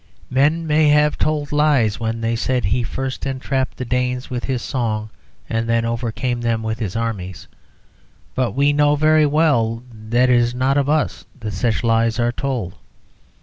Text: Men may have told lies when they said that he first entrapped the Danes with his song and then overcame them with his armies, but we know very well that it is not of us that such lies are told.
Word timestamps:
Men 0.31 0.65
may 0.65 0.87
have 0.89 1.15
told 1.19 1.51
lies 1.51 1.99
when 1.99 2.21
they 2.21 2.35
said 2.35 2.63
that 2.63 2.69
he 2.69 2.81
first 2.81 3.23
entrapped 3.27 3.77
the 3.77 3.85
Danes 3.85 4.31
with 4.31 4.45
his 4.45 4.63
song 4.63 5.11
and 5.47 5.69
then 5.69 5.85
overcame 5.85 6.41
them 6.41 6.63
with 6.63 6.79
his 6.79 6.95
armies, 6.95 7.47
but 8.33 8.53
we 8.55 8.73
know 8.73 8.95
very 8.95 9.27
well 9.27 9.83
that 9.93 10.27
it 10.31 10.35
is 10.35 10.55
not 10.55 10.75
of 10.75 10.89
us 10.89 11.25
that 11.39 11.51
such 11.53 11.83
lies 11.83 12.19
are 12.19 12.31
told. 12.31 12.73